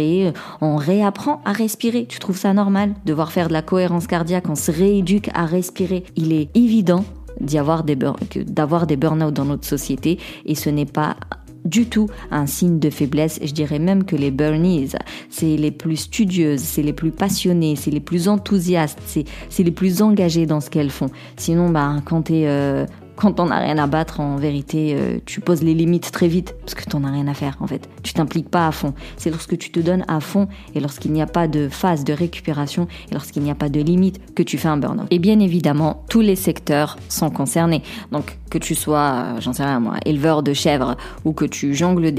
on 0.60 0.76
réapprend 0.76 1.40
à 1.44 1.52
respirer. 1.52 2.06
Tu 2.06 2.18
trouves 2.18 2.38
ça 2.38 2.52
normal 2.52 2.94
Devoir 3.04 3.32
faire 3.32 3.48
de 3.48 3.52
la 3.52 3.62
cohérence 3.62 4.06
cardiaque, 4.06 4.48
on 4.48 4.54
se 4.54 4.70
rééduque 4.70 5.30
à 5.34 5.46
respirer. 5.46 6.04
Il 6.16 6.32
est 6.32 6.48
évident 6.54 7.04
d'avoir 7.40 7.84
des 7.84 7.96
burn-out 7.96 9.32
dans 9.32 9.44
notre 9.44 9.64
société 9.64 10.18
et 10.44 10.54
ce 10.54 10.68
n'est 10.68 10.86
pas 10.86 11.16
du 11.64 11.86
tout 11.86 12.08
un 12.30 12.46
signe 12.46 12.78
de 12.78 12.90
faiblesse. 12.90 13.38
Je 13.42 13.52
dirais 13.52 13.78
même 13.78 14.04
que 14.04 14.16
les 14.16 14.30
burnies, 14.30 14.88
c'est 15.28 15.56
les 15.56 15.70
plus 15.70 15.96
studieuses, 15.96 16.60
c'est 16.60 16.82
les 16.82 16.92
plus 16.92 17.10
passionnées, 17.10 17.76
c'est 17.76 17.90
les 17.90 18.00
plus 18.00 18.28
enthousiastes, 18.28 18.98
c'est 19.06 19.62
les 19.62 19.70
plus 19.70 20.02
engagées 20.02 20.46
dans 20.46 20.60
ce 20.60 20.70
qu'elles 20.70 20.90
font. 20.90 21.10
Sinon, 21.36 21.70
bah, 21.70 21.96
quand 22.04 22.22
tu 22.22 22.34
es 22.34 22.48
euh, 22.48 22.86
quand 23.20 23.32
t'en 23.34 23.50
as 23.50 23.58
rien 23.58 23.76
à 23.76 23.86
battre, 23.86 24.20
en 24.20 24.36
vérité, 24.36 24.96
euh, 24.98 25.18
tu 25.26 25.40
poses 25.40 25.62
les 25.62 25.74
limites 25.74 26.10
très 26.10 26.26
vite 26.26 26.54
parce 26.60 26.74
que 26.74 26.84
t'en 26.84 27.04
as 27.04 27.10
rien 27.10 27.28
à 27.28 27.34
faire 27.34 27.58
en 27.60 27.66
fait. 27.66 27.86
Tu 28.02 28.14
t'impliques 28.14 28.48
pas 28.48 28.66
à 28.66 28.72
fond. 28.72 28.94
C'est 29.18 29.28
lorsque 29.28 29.58
tu 29.58 29.70
te 29.70 29.78
donnes 29.78 30.06
à 30.08 30.20
fond 30.20 30.48
et 30.74 30.80
lorsqu'il 30.80 31.12
n'y 31.12 31.20
a 31.20 31.26
pas 31.26 31.46
de 31.46 31.68
phase 31.68 32.04
de 32.04 32.14
récupération 32.14 32.88
et 33.10 33.14
lorsqu'il 33.14 33.42
n'y 33.42 33.50
a 33.50 33.54
pas 33.54 33.68
de 33.68 33.80
limite 33.80 34.34
que 34.34 34.42
tu 34.42 34.56
fais 34.56 34.68
un 34.68 34.78
burn-out. 34.78 35.06
Et 35.10 35.18
bien 35.18 35.38
évidemment, 35.38 36.02
tous 36.08 36.22
les 36.22 36.34
secteurs 36.34 36.96
sont 37.10 37.28
concernés. 37.28 37.82
Donc 38.10 38.38
que 38.50 38.56
tu 38.56 38.74
sois, 38.74 39.12
euh, 39.36 39.40
j'en 39.40 39.52
sais 39.52 39.64
rien 39.64 39.80
moi, 39.80 39.96
éleveur 40.06 40.42
de 40.42 40.54
chèvres 40.54 40.96
ou 41.24 41.32
que 41.32 41.44
tu 41.44 41.74
jongles 41.74 42.12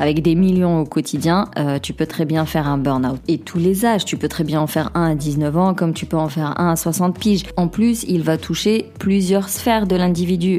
avec 0.00 0.22
des 0.22 0.34
millions 0.34 0.80
au 0.80 0.84
quotidien, 0.84 1.48
euh, 1.58 1.78
tu 1.78 1.92
peux 1.92 2.06
très 2.06 2.24
bien 2.24 2.44
faire 2.44 2.66
un 2.66 2.76
burn-out. 2.76 3.20
Et 3.28 3.38
tous 3.38 3.58
les 3.58 3.86
âges, 3.86 4.04
tu 4.04 4.16
peux 4.16 4.28
très 4.28 4.44
bien 4.44 4.60
en 4.60 4.66
faire 4.66 4.90
un 4.94 5.12
à 5.12 5.14
19 5.14 5.56
ans 5.56 5.74
comme 5.74 5.94
tu 5.94 6.06
peux 6.06 6.16
en 6.16 6.28
faire 6.28 6.60
un 6.60 6.72
à 6.72 6.76
60 6.76 7.18
piges. 7.18 7.44
En 7.56 7.68
plus, 7.68 8.04
il 8.08 8.22
va 8.22 8.36
toucher 8.36 8.90
plusieurs 8.98 9.48
sphères 9.48 9.86
de 9.86 9.94
l'individu 9.94 10.07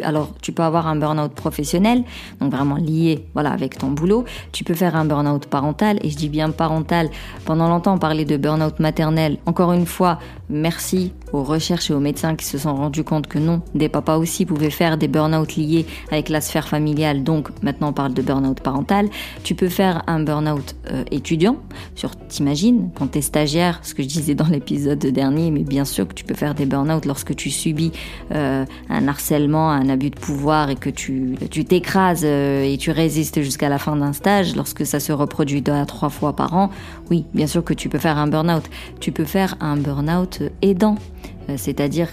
alors 0.03 0.29
tu 0.41 0.51
peux 0.51 0.63
avoir 0.63 0.87
un 0.87 0.95
burn-out 0.95 1.33
professionnel, 1.33 2.03
donc 2.39 2.51
vraiment 2.51 2.75
lié 2.75 3.25
voilà, 3.33 3.51
avec 3.51 3.77
ton 3.77 3.91
boulot. 3.91 4.25
Tu 4.51 4.63
peux 4.63 4.73
faire 4.73 4.95
un 4.95 5.05
burn-out 5.05 5.45
parental, 5.47 5.99
et 6.01 6.09
je 6.09 6.17
dis 6.17 6.29
bien 6.29 6.51
parental. 6.51 7.09
Pendant 7.45 7.67
longtemps, 7.67 7.95
on 7.95 7.97
parlait 7.99 8.25
de 8.25 8.37
burn-out 8.37 8.79
maternel. 8.79 9.37
Encore 9.45 9.73
une 9.73 9.85
fois, 9.85 10.19
merci 10.49 11.13
aux 11.33 11.43
recherches 11.43 11.89
et 11.89 11.93
aux 11.93 11.99
médecins 11.99 12.35
qui 12.35 12.45
se 12.45 12.57
sont 12.57 12.75
rendus 12.75 13.03
compte 13.03 13.27
que 13.27 13.39
non, 13.39 13.61
des 13.75 13.89
papas 13.89 14.17
aussi 14.17 14.45
pouvaient 14.45 14.69
faire 14.69 14.97
des 14.97 15.07
burn-out 15.07 15.55
liés 15.55 15.85
avec 16.11 16.29
la 16.29 16.41
sphère 16.41 16.67
familiale. 16.67 17.23
Donc 17.23 17.49
maintenant, 17.61 17.89
on 17.89 17.93
parle 17.93 18.13
de 18.13 18.21
burn-out 18.21 18.59
parental. 18.59 19.09
Tu 19.43 19.55
peux 19.55 19.69
faire 19.69 20.03
un 20.07 20.19
burn-out 20.19 20.75
euh, 20.91 21.03
étudiant. 21.11 21.57
Sur, 21.95 22.15
t'imagines, 22.15 22.89
quand 22.95 23.07
t'es 23.07 23.21
stagiaire, 23.21 23.79
ce 23.83 23.93
que 23.93 24.03
je 24.03 24.07
disais 24.07 24.35
dans 24.35 24.47
l'épisode 24.47 24.99
dernier, 24.99 25.51
mais 25.51 25.63
bien 25.63 25.85
sûr 25.85 26.07
que 26.07 26.13
tu 26.13 26.23
peux 26.23 26.35
faire 26.35 26.55
des 26.55 26.65
burn-out 26.65 27.05
lorsque 27.05 27.35
tu 27.35 27.49
subis 27.49 27.91
euh, 28.33 28.65
un 28.89 29.07
harcèlement, 29.07 29.69
un 29.69 29.89
abus 29.89 30.09
de 30.09 30.19
pouvoir 30.19 30.69
et 30.69 30.75
que 30.75 30.89
tu 30.89 31.35
t'écrases 31.65 32.23
euh, 32.23 32.63
et 32.63 32.77
tu 32.77 32.91
résistes 32.91 33.41
jusqu'à 33.41 33.69
la 33.69 33.77
fin 33.77 33.95
d'un 33.95 34.13
stage, 34.13 34.55
lorsque 34.55 34.85
ça 34.85 34.99
se 34.99 35.11
reproduit 35.11 35.61
deux 35.61 35.71
à 35.71 35.85
trois 35.85 36.09
fois 36.09 36.35
par 36.35 36.53
an, 36.55 36.69
oui, 37.09 37.25
bien 37.33 37.47
sûr 37.47 37.63
que 37.63 37.73
tu 37.73 37.89
peux 37.89 37.97
faire 37.97 38.17
un 38.17 38.27
burn-out. 38.27 38.63
Tu 38.99 39.11
peux 39.11 39.25
faire 39.25 39.55
un 39.59 39.77
burn-out 39.77 40.41
aidant, 40.61 40.95
euh, 40.95 41.18
c'est-à-dire 41.57 42.09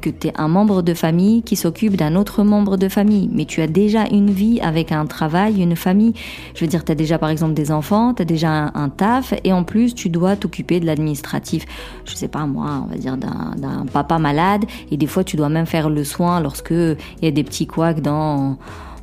que 0.00 0.10
tu 0.10 0.28
es 0.28 0.32
un 0.36 0.48
membre 0.48 0.82
de 0.82 0.94
famille 0.94 1.42
qui 1.42 1.56
s'occupe 1.56 1.96
d'un 1.96 2.16
autre 2.16 2.42
membre 2.42 2.76
de 2.76 2.88
famille, 2.88 3.28
mais 3.32 3.44
tu 3.44 3.60
as 3.60 3.66
déjà 3.66 4.06
une 4.10 4.30
vie 4.30 4.60
avec 4.60 4.92
un 4.92 5.06
travail, 5.06 5.62
une 5.62 5.76
famille. 5.76 6.14
Je 6.54 6.64
veux 6.64 6.68
dire, 6.68 6.84
tu 6.84 6.92
as 6.92 6.94
déjà 6.94 7.18
par 7.18 7.28
exemple 7.28 7.54
des 7.54 7.70
enfants, 7.70 8.14
tu 8.14 8.22
as 8.22 8.24
déjà 8.24 8.70
un, 8.74 8.88
taf, 8.88 9.34
et 9.44 9.52
en 9.52 9.62
plus 9.62 9.94
tu 9.94 10.08
dois 10.08 10.36
t'occuper 10.36 10.80
de 10.80 10.86
l'administratif. 10.86 11.66
Je 12.04 12.14
sais 12.14 12.28
pas 12.28 12.46
moi, 12.46 12.84
on 12.84 12.90
va 12.90 12.96
dire 12.96 13.16
d'un 13.16 13.86
papa 13.92 14.18
malade, 14.18 14.64
et 14.90 14.96
des 14.96 15.06
fois 15.06 15.24
tu 15.24 15.36
dois 15.36 15.48
même 15.48 15.66
faire 15.66 15.90
le 15.90 16.04
soin 16.04 16.40
lorsque 16.40 16.70
il 16.70 16.96
y 17.22 17.26
a 17.26 17.30
des 17.30 17.44
petits 17.44 17.66
couacs 17.66 18.00
dans 18.00 18.56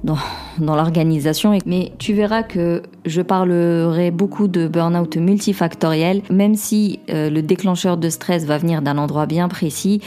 dans, 0.08 0.76
l'organisation. 0.76 1.58
Mais 1.66 1.92
tu 2.00 2.14
verras 2.14 2.44
que 2.44 2.82
je 3.06 3.22
parlerai 3.22 4.12
beaucoup 4.12 4.48
de 4.48 4.68
burn-out 4.68 5.18
multifactoriel, 5.18 6.22
même 6.32 6.56
si 6.56 7.00
euh, 7.10 7.30
le 7.30 7.42
déclencheur 7.42 7.98
de 7.98 8.10
stress 8.10 8.46
va 8.46 8.58
venir 8.58 8.82
d'un 8.82 8.98
endroit 8.98 9.26
bien 9.26 9.48
précis. 9.48 10.02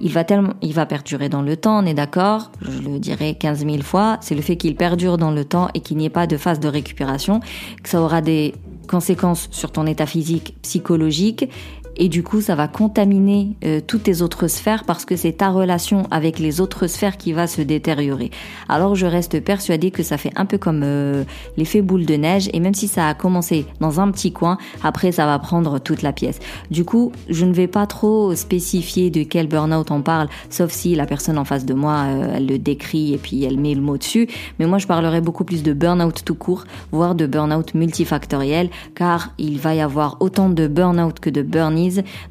Il 0.00 0.12
va, 0.12 0.24
il 0.62 0.72
va 0.74 0.86
perdurer 0.86 1.28
dans 1.28 1.42
le 1.42 1.56
temps, 1.56 1.82
on 1.82 1.86
est 1.86 1.94
d'accord, 1.94 2.52
je 2.62 2.88
le 2.88 3.00
dirai 3.00 3.34
15 3.34 3.66
000 3.66 3.82
fois, 3.82 4.18
c'est 4.20 4.36
le 4.36 4.42
fait 4.42 4.56
qu'il 4.56 4.76
perdure 4.76 5.18
dans 5.18 5.32
le 5.32 5.44
temps 5.44 5.70
et 5.74 5.80
qu'il 5.80 5.96
n'y 5.96 6.04
ait 6.04 6.10
pas 6.10 6.28
de 6.28 6.36
phase 6.36 6.60
de 6.60 6.68
récupération, 6.68 7.40
que 7.82 7.88
ça 7.88 8.00
aura 8.00 8.20
des 8.20 8.54
conséquences 8.88 9.48
sur 9.50 9.72
ton 9.72 9.86
état 9.86 10.06
physique, 10.06 10.54
psychologique 10.62 11.50
et 11.98 12.08
du 12.08 12.22
coup 12.22 12.40
ça 12.40 12.54
va 12.54 12.68
contaminer 12.68 13.56
euh, 13.64 13.80
toutes 13.86 14.04
tes 14.04 14.22
autres 14.22 14.46
sphères 14.48 14.84
parce 14.84 15.04
que 15.04 15.16
c'est 15.16 15.32
ta 15.32 15.50
relation 15.50 16.06
avec 16.10 16.38
les 16.38 16.60
autres 16.60 16.86
sphères 16.86 17.16
qui 17.16 17.32
va 17.32 17.46
se 17.46 17.60
détériorer. 17.62 18.30
Alors 18.68 18.94
je 18.94 19.06
reste 19.06 19.40
persuadée 19.40 19.90
que 19.90 20.02
ça 20.02 20.16
fait 20.16 20.32
un 20.36 20.46
peu 20.46 20.58
comme 20.58 20.82
euh, 20.84 21.24
l'effet 21.56 21.82
boule 21.82 22.06
de 22.06 22.14
neige 22.14 22.48
et 22.52 22.60
même 22.60 22.74
si 22.74 22.88
ça 22.88 23.08
a 23.08 23.14
commencé 23.14 23.66
dans 23.80 24.00
un 24.00 24.10
petit 24.10 24.32
coin, 24.32 24.58
après 24.82 25.12
ça 25.12 25.26
va 25.26 25.38
prendre 25.38 25.78
toute 25.78 26.02
la 26.02 26.12
pièce. 26.12 26.38
Du 26.70 26.84
coup, 26.84 27.12
je 27.28 27.44
ne 27.44 27.52
vais 27.52 27.66
pas 27.66 27.86
trop 27.86 28.34
spécifier 28.34 29.10
de 29.10 29.22
quel 29.22 29.48
burn-out 29.48 29.90
on 29.90 30.02
parle, 30.02 30.28
sauf 30.50 30.70
si 30.70 30.94
la 30.94 31.06
personne 31.06 31.38
en 31.38 31.44
face 31.44 31.64
de 31.64 31.74
moi, 31.74 32.04
euh, 32.06 32.32
elle 32.36 32.46
le 32.46 32.58
décrit 32.58 33.14
et 33.14 33.18
puis 33.18 33.44
elle 33.44 33.58
met 33.58 33.74
le 33.74 33.82
mot 33.82 33.98
dessus. 33.98 34.28
Mais 34.58 34.66
moi 34.66 34.78
je 34.78 34.86
parlerai 34.86 35.20
beaucoup 35.20 35.44
plus 35.44 35.62
de 35.62 35.72
burn-out 35.72 36.22
tout 36.24 36.34
court, 36.34 36.64
voire 36.92 37.14
de 37.14 37.26
burn-out 37.26 37.74
multifactoriel, 37.74 38.70
car 38.94 39.32
il 39.38 39.58
va 39.58 39.74
y 39.74 39.80
avoir 39.80 40.16
autant 40.20 40.48
de 40.48 40.66
burn-out 40.66 41.18
que 41.20 41.30
de 41.30 41.42
burn 41.42 41.68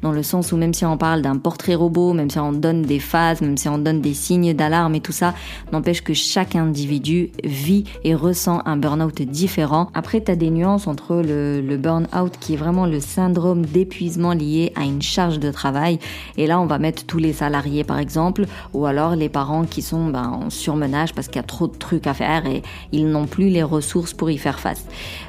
dans 0.02 0.12
le 0.12 0.22
sens 0.22 0.52
où 0.52 0.56
même 0.56 0.74
si 0.74 0.84
on 0.84 0.96
parle 0.96 1.22
d'un 1.22 1.36
portrait 1.36 1.74
robot, 1.74 2.12
même 2.12 2.30
si 2.30 2.38
on 2.38 2.52
donne 2.52 2.82
des 2.82 2.98
phases, 2.98 3.40
même 3.40 3.56
si 3.56 3.68
on 3.68 3.78
donne 3.78 4.00
des 4.00 4.14
signes 4.14 4.54
d'alarme 4.54 4.94
et 4.94 5.00
tout 5.00 5.12
ça, 5.12 5.34
n'empêche 5.72 6.02
que 6.02 6.14
chaque 6.14 6.56
individu 6.56 7.30
vit 7.44 7.84
et 8.04 8.14
ressent 8.14 8.62
un 8.64 8.76
burn-out 8.76 9.22
différent. 9.22 9.90
Après, 9.94 10.22
tu 10.22 10.30
as 10.30 10.36
des 10.36 10.50
nuances 10.50 10.86
entre 10.86 11.16
le, 11.16 11.60
le 11.60 11.76
burn-out 11.76 12.32
qui 12.40 12.54
est 12.54 12.56
vraiment 12.56 12.86
le 12.86 13.00
syndrome 13.00 13.64
d'épuisement 13.66 14.32
lié 14.32 14.72
à 14.76 14.84
une 14.84 15.02
charge 15.02 15.38
de 15.38 15.50
travail. 15.50 15.98
Et 16.36 16.46
là, 16.46 16.60
on 16.60 16.66
va 16.66 16.78
mettre 16.78 17.04
tous 17.04 17.18
les 17.18 17.32
salariés, 17.32 17.84
par 17.84 17.98
exemple, 17.98 18.46
ou 18.74 18.86
alors 18.86 19.16
les 19.16 19.28
parents 19.28 19.64
qui 19.64 19.82
sont 19.82 20.06
ben, 20.06 20.28
en 20.28 20.50
surmenage 20.50 21.14
parce 21.14 21.28
qu'il 21.28 21.36
y 21.36 21.44
a 21.44 21.46
trop 21.46 21.66
de 21.66 21.76
trucs 21.76 22.06
à 22.06 22.14
faire 22.14 22.46
et 22.46 22.62
ils 22.92 23.08
n'ont 23.08 23.26
plus 23.26 23.48
les 23.48 23.62
ressources 23.62 24.12
pour 24.12 24.30
y 24.30 24.38
faire 24.38 24.60
face. 24.60 24.84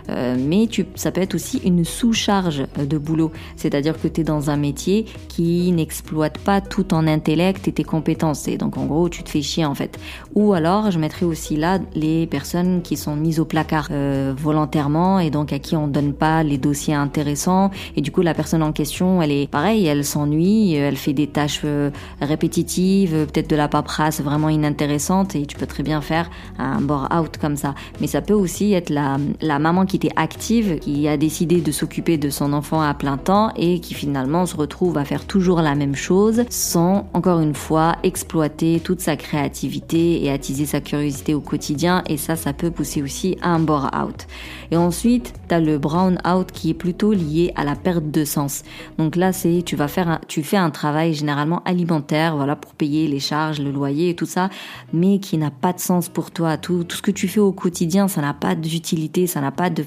Euh, 0.09 0.37
mais 0.39 0.67
ça 0.95 1.11
peut 1.11 1.21
être 1.21 1.35
aussi 1.35 1.61
une 1.63 1.85
sous-charge 1.85 2.63
de 2.77 2.97
boulot, 2.97 3.31
c'est-à-dire 3.55 3.99
que 3.99 4.07
tu 4.07 4.18
dans 4.23 4.49
un 4.49 4.57
métier 4.57 5.05
qui 5.27 5.71
n'exploite 5.71 6.37
pas 6.39 6.61
tout 6.61 6.83
ton 6.83 7.07
intellect 7.07 7.67
et 7.67 7.71
tes 7.71 7.83
compétences. 7.83 8.47
Et 8.47 8.57
donc 8.57 8.77
en 8.77 8.85
gros, 8.85 9.09
tu 9.09 9.23
te 9.23 9.29
fais 9.29 9.41
chier 9.41 9.65
en 9.65 9.75
fait. 9.75 9.99
Ou 10.35 10.53
alors, 10.53 10.91
je 10.91 10.99
mettrai 10.99 11.25
aussi 11.25 11.55
là 11.55 11.79
les 11.95 12.27
personnes 12.27 12.81
qui 12.81 12.97
sont 12.97 13.15
mises 13.15 13.39
au 13.39 13.45
placard 13.45 13.89
euh, 13.91 14.33
volontairement 14.37 15.19
et 15.19 15.29
donc 15.29 15.53
à 15.53 15.59
qui 15.59 15.75
on 15.75 15.87
donne 15.87 16.13
pas 16.13 16.43
les 16.43 16.57
dossiers 16.57 16.93
intéressants. 16.93 17.71
Et 17.95 18.01
du 18.01 18.11
coup, 18.11 18.21
la 18.21 18.33
personne 18.33 18.63
en 18.63 18.71
question, 18.71 19.21
elle 19.21 19.31
est 19.31 19.49
pareil, 19.49 19.85
elle 19.85 20.05
s'ennuie, 20.05 20.73
elle 20.73 20.97
fait 20.97 21.13
des 21.13 21.27
tâches 21.27 21.61
euh, 21.63 21.91
répétitives, 22.21 23.25
peut-être 23.31 23.49
de 23.49 23.55
la 23.55 23.67
paperasse 23.67 24.21
vraiment 24.21 24.49
inintéressante 24.49 25.35
et 25.35 25.45
tu 25.45 25.57
peux 25.57 25.65
très 25.65 25.83
bien 25.83 26.01
faire 26.01 26.29
un 26.57 26.81
bore-out 26.81 27.37
comme 27.37 27.55
ça. 27.55 27.75
Mais 28.01 28.07
ça 28.07 28.21
peut 28.21 28.33
aussi 28.33 28.73
être 28.73 28.89
la, 28.89 29.17
la 29.41 29.59
maman 29.59 29.85
qui 29.85 29.97
était 29.97 30.11
active, 30.15 30.79
qui 30.79 31.07
a 31.07 31.17
décidé 31.17 31.61
de 31.61 31.71
s'occuper 31.71 32.17
de 32.17 32.29
son 32.29 32.53
enfant 32.53 32.81
à 32.81 32.93
plein 32.93 33.17
temps 33.17 33.51
et 33.55 33.79
qui 33.79 33.93
finalement 33.99 34.19
finalement 34.19 34.45
se 34.45 34.55
retrouve 34.57 34.97
à 34.97 35.05
faire 35.05 35.25
toujours 35.25 35.61
la 35.61 35.75
même 35.75 35.95
chose 35.95 36.43
sans, 36.49 37.07
encore 37.13 37.39
une 37.39 37.53
fois, 37.53 37.95
exploiter 38.03 38.81
toute 38.83 39.01
sa 39.01 39.15
créativité 39.15 40.23
et 40.23 40.31
attiser 40.31 40.65
sa 40.65 40.81
curiosité 40.81 41.33
au 41.33 41.41
quotidien. 41.41 42.03
Et 42.09 42.17
ça, 42.17 42.35
ça 42.35 42.53
peut 42.53 42.71
pousser 42.71 43.03
aussi 43.03 43.37
à 43.41 43.49
un 43.49 43.59
bore-out. 43.59 44.25
Et 44.71 44.77
ensuite, 44.77 45.33
tu 45.47 45.55
as 45.55 45.59
le 45.59 45.77
brown-out 45.77 46.51
qui 46.51 46.71
est 46.71 46.73
plutôt 46.73 47.13
lié 47.13 47.53
à 47.55 47.63
la 47.63 47.75
perte 47.75 48.11
de 48.11 48.25
sens. 48.25 48.63
Donc 48.97 49.15
là, 49.15 49.31
c'est 49.31 49.61
tu 49.63 49.75
vas 49.75 49.87
faire 49.87 50.19
tu 50.27 50.43
fais 50.43 50.57
un 50.57 50.69
travail 50.69 51.13
généralement 51.13 51.61
alimentaire, 51.63 52.35
voilà, 52.35 52.55
pour 52.55 52.73
payer 52.73 53.07
les 53.07 53.19
charges, 53.19 53.61
le 53.61 53.71
loyer 53.71 54.09
et 54.09 54.15
tout 54.15 54.25
ça, 54.25 54.49
mais 54.91 55.19
qui 55.19 55.37
n'a 55.37 55.51
pas 55.51 55.71
de 55.71 55.79
sens 55.79 56.09
pour 56.09 56.31
toi. 56.31 56.57
Tout, 56.57 56.85
ce 56.89 57.01
que 57.01 57.11
tu 57.11 57.27
fais 57.27 57.39
au 57.39 57.51
quotidien, 57.51 58.07
ça 58.07 58.21
n'a 58.21 58.33
pas 58.33 58.55
d'utilité, 58.55 59.27
ça 59.27 59.39
n'a 59.39 59.51
pas 59.51 59.69
de, 59.69 59.85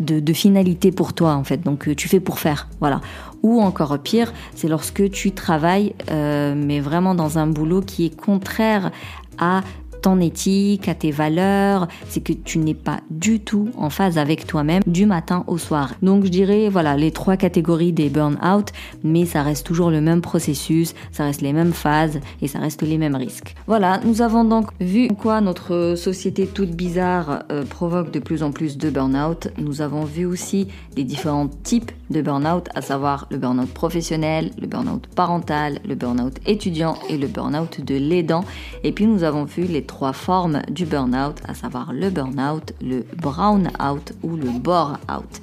de, 0.00 0.20
de 0.20 0.32
finalité 0.32 0.90
pour 0.90 1.12
toi, 1.12 1.34
en 1.34 1.44
fait. 1.44 1.62
Donc, 1.62 1.88
euh, 1.88 1.94
tu 1.94 2.08
fais 2.08 2.20
pour 2.20 2.38
faire, 2.38 2.68
voilà. 2.80 3.00
Ou 3.42 3.60
encore 3.60 3.98
pire, 3.98 4.32
c'est 4.54 4.68
lorsque 4.68 5.10
tu 5.10 5.32
travailles, 5.32 5.94
euh, 6.10 6.54
mais 6.56 6.80
vraiment 6.80 7.14
dans 7.14 7.38
un 7.38 7.46
boulot 7.46 7.80
qui 7.80 8.06
est 8.06 8.16
contraire 8.16 8.90
à 9.38 9.62
ton 10.00 10.20
éthique, 10.20 10.88
à 10.88 10.94
tes 10.94 11.10
valeurs, 11.10 11.88
c'est 12.08 12.20
que 12.20 12.32
tu 12.32 12.58
n'es 12.58 12.74
pas 12.74 13.00
du 13.10 13.40
tout 13.40 13.70
en 13.76 13.90
phase 13.90 14.18
avec 14.18 14.46
toi-même 14.46 14.82
du 14.86 15.06
matin 15.06 15.44
au 15.46 15.58
soir. 15.58 15.94
Donc 16.02 16.24
je 16.24 16.30
dirais 16.30 16.68
voilà 16.68 16.96
les 16.96 17.10
trois 17.10 17.36
catégories 17.36 17.92
des 17.92 18.08
burn-out, 18.08 18.68
mais 19.04 19.24
ça 19.26 19.42
reste 19.42 19.66
toujours 19.66 19.90
le 19.90 20.00
même 20.00 20.20
processus, 20.20 20.94
ça 21.12 21.24
reste 21.24 21.40
les 21.40 21.52
mêmes 21.52 21.72
phases 21.72 22.20
et 22.42 22.48
ça 22.48 22.58
reste 22.58 22.82
les 22.82 22.98
mêmes 22.98 23.16
risques. 23.16 23.54
Voilà, 23.66 24.00
nous 24.04 24.22
avons 24.22 24.44
donc 24.44 24.68
vu 24.80 25.08
quoi 25.08 25.40
notre 25.40 25.94
société 25.96 26.46
toute 26.46 26.70
bizarre 26.70 27.44
euh, 27.50 27.64
provoque 27.64 28.10
de 28.10 28.18
plus 28.18 28.42
en 28.42 28.52
plus 28.52 28.78
de 28.78 28.90
burn-out. 28.90 29.48
Nous 29.58 29.80
avons 29.80 30.04
vu 30.04 30.24
aussi 30.24 30.68
les 30.96 31.04
différents 31.04 31.48
types 31.48 31.92
de 32.10 32.22
burn-out, 32.22 32.68
à 32.74 32.82
savoir 32.82 33.26
le 33.30 33.38
burn-out 33.38 33.68
professionnel, 33.72 34.50
le 34.60 34.66
burn-out 34.66 35.06
parental, 35.14 35.80
le 35.86 35.94
burn-out 35.94 36.34
étudiant 36.46 36.96
et 37.08 37.18
le 37.18 37.26
burn-out 37.26 37.84
de 37.84 37.96
l'aidant. 37.96 38.44
Et 38.84 38.92
puis 38.92 39.06
nous 39.06 39.24
avons 39.24 39.44
vu 39.44 39.64
les 39.64 39.82
trois 39.88 40.12
formes 40.12 40.62
du 40.70 40.86
burn-out, 40.86 41.38
à 41.48 41.54
savoir 41.54 41.92
le 41.92 42.10
burn-out, 42.10 42.72
le 42.80 43.04
brown-out 43.20 44.12
ou 44.22 44.36
le 44.36 44.50
bore-out. 44.60 45.40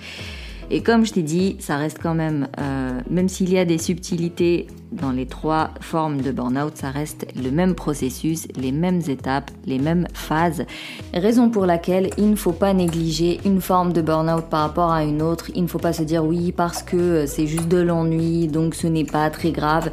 Et 0.72 0.82
comme 0.82 1.06
je 1.06 1.14
t'ai 1.14 1.22
dit, 1.22 1.58
ça 1.60 1.78
reste 1.78 2.00
quand 2.02 2.16
même, 2.16 2.48
euh, 2.60 3.00
même 3.10 3.30
s'il 3.30 3.52
y 3.52 3.58
a 3.60 3.66
des 3.66 3.78
subtilités 3.78 4.68
dans 4.92 5.12
les 5.12 5.28
trois 5.28 5.72
formes 5.80 6.22
de 6.22 6.32
burn-out, 6.32 6.76
ça 6.76 6.90
reste 6.90 7.28
le 7.36 7.52
même 7.52 7.76
processus, 7.76 8.48
les 8.56 8.72
mêmes 8.72 9.02
étapes, 9.08 9.52
les 9.68 9.78
mêmes 9.78 10.08
phases. 10.14 10.66
Raison 11.14 11.50
pour 11.50 11.66
laquelle 11.68 12.10
il 12.18 12.32
ne 12.32 12.36
faut 12.36 12.52
pas 12.52 12.74
négliger 12.74 13.40
une 13.46 13.62
forme 13.62 13.94
de 13.94 14.02
burn-out 14.02 14.46
par 14.50 14.62
rapport 14.62 14.92
à 14.92 15.04
une 15.04 15.22
autre. 15.22 15.52
Il 15.54 15.64
ne 15.64 15.68
faut 15.68 15.80
pas 15.80 15.94
se 15.94 16.04
dire 16.04 16.26
oui 16.26 16.52
parce 16.52 16.82
que 16.82 17.26
c'est 17.28 17.46
juste 17.46 17.68
de 17.68 17.78
l'ennui, 17.78 18.48
donc 18.48 18.74
ce 18.74 18.88
n'est 18.88 19.06
pas 19.06 19.30
très 19.30 19.52
grave. 19.52 19.92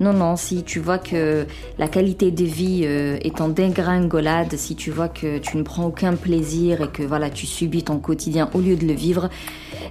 Non, 0.00 0.12
non, 0.12 0.36
si 0.36 0.62
tu 0.62 0.78
vois 0.78 0.98
que 0.98 1.46
la 1.76 1.88
qualité 1.88 2.30
de 2.30 2.44
vie 2.44 2.82
euh, 2.84 3.18
est 3.22 3.40
en 3.40 3.48
dégringolade, 3.48 4.54
si 4.56 4.76
tu 4.76 4.92
vois 4.92 5.08
que 5.08 5.38
tu 5.38 5.56
ne 5.56 5.64
prends 5.64 5.86
aucun 5.86 6.14
plaisir 6.14 6.82
et 6.82 6.88
que 6.88 7.02
voilà, 7.02 7.30
tu 7.30 7.46
subis 7.46 7.82
ton 7.82 7.98
quotidien 7.98 8.48
au 8.54 8.60
lieu 8.60 8.76
de 8.76 8.86
le 8.86 8.92
vivre, 8.92 9.28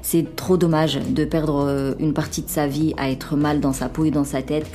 c'est 0.01 0.35
trop 0.37 0.55
dommage 0.55 0.99
de 1.09 1.25
perdre 1.25 1.65
euh, 1.67 1.93
une 1.99 2.13
partie 2.13 2.41
de 2.41 2.49
sa 2.49 2.67
vie 2.67 2.93
à 2.97 3.11
être 3.11 3.35
mal 3.35 3.59
dans 3.59 3.73
sa 3.73 3.89
peau 3.89 4.05
et 4.05 4.11
dans 4.11 4.23
sa 4.23 4.41
tête. 4.41 4.67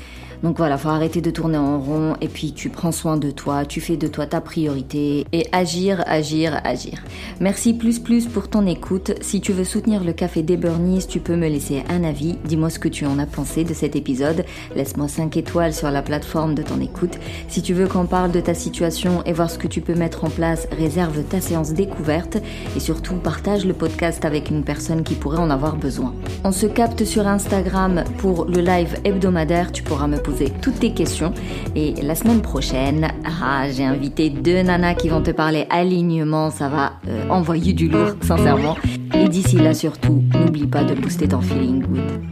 Donc 0.42 0.58
voilà, 0.58 0.76
faut 0.76 0.88
arrêter 0.88 1.20
de 1.20 1.30
tourner 1.30 1.58
en 1.58 1.78
rond 1.78 2.14
et 2.20 2.28
puis 2.28 2.52
tu 2.52 2.68
prends 2.68 2.90
soin 2.90 3.16
de 3.16 3.30
toi, 3.30 3.64
tu 3.64 3.80
fais 3.80 3.96
de 3.96 4.08
toi 4.08 4.26
ta 4.26 4.40
priorité 4.40 5.24
et 5.32 5.46
agir, 5.52 6.02
agir, 6.06 6.60
agir. 6.64 7.02
Merci 7.40 7.74
plus 7.74 8.00
plus 8.00 8.26
pour 8.26 8.48
ton 8.48 8.66
écoute. 8.66 9.12
Si 9.20 9.40
tu 9.40 9.52
veux 9.52 9.64
soutenir 9.64 10.02
le 10.02 10.12
café 10.12 10.42
des 10.42 10.56
Burnies, 10.56 11.06
tu 11.06 11.20
peux 11.20 11.36
me 11.36 11.48
laisser 11.48 11.84
un 11.88 12.02
avis. 12.02 12.36
Dis-moi 12.44 12.70
ce 12.70 12.78
que 12.78 12.88
tu 12.88 13.06
en 13.06 13.18
as 13.18 13.26
pensé 13.26 13.62
de 13.62 13.72
cet 13.72 13.94
épisode. 13.94 14.44
Laisse-moi 14.74 15.06
5 15.06 15.36
étoiles 15.36 15.74
sur 15.74 15.90
la 15.90 16.02
plateforme 16.02 16.54
de 16.54 16.62
ton 16.62 16.80
écoute. 16.80 17.18
Si 17.48 17.62
tu 17.62 17.72
veux 17.72 17.86
qu'on 17.86 18.06
parle 18.06 18.32
de 18.32 18.40
ta 18.40 18.54
situation 18.54 19.22
et 19.24 19.32
voir 19.32 19.48
ce 19.48 19.58
que 19.58 19.68
tu 19.68 19.80
peux 19.80 19.94
mettre 19.94 20.24
en 20.24 20.30
place, 20.30 20.66
réserve 20.76 21.22
ta 21.22 21.40
séance 21.40 21.72
découverte 21.72 22.38
et 22.76 22.80
surtout 22.80 23.14
partage 23.14 23.64
le 23.64 23.74
podcast 23.74 24.24
avec 24.24 24.50
une 24.50 24.64
personne 24.64 25.04
qui 25.04 25.14
pourrait 25.14 25.38
en 25.38 25.50
avoir 25.50 25.76
besoin. 25.76 26.14
On 26.42 26.52
se 26.52 26.66
capte 26.66 27.04
sur 27.04 27.28
Instagram 27.28 28.02
pour 28.18 28.46
le 28.46 28.60
live 28.60 28.96
hebdomadaire. 29.04 29.70
Tu 29.70 29.82
pourras 29.82 30.08
me 30.08 30.18
toutes 30.60 30.80
tes 30.80 30.92
questions. 30.92 31.32
Et 31.74 31.94
la 32.02 32.14
semaine 32.14 32.42
prochaine, 32.42 33.08
ah, 33.24 33.70
j'ai 33.70 33.84
invité 33.84 34.30
deux 34.30 34.62
nanas 34.62 34.94
qui 34.94 35.08
vont 35.08 35.22
te 35.22 35.30
parler 35.30 35.66
alignement. 35.70 36.50
Ça 36.50 36.68
va 36.68 36.92
euh, 37.08 37.28
envoyer 37.28 37.72
du 37.72 37.88
lourd, 37.88 38.14
sincèrement. 38.22 38.76
Et 39.14 39.28
d'ici 39.28 39.56
là, 39.56 39.74
surtout, 39.74 40.22
n'oublie 40.34 40.66
pas 40.66 40.84
de 40.84 40.94
booster 40.94 41.28
ton 41.28 41.40
feeling 41.40 41.82
good. 41.82 42.31